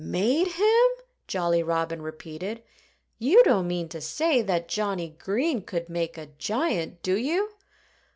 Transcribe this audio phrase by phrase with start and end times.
[0.03, 0.87] "Made him!"
[1.27, 2.63] Jolly Robin repeated.
[3.19, 7.51] "You don't mean to say that Johnnie Green could make a giant, do you?"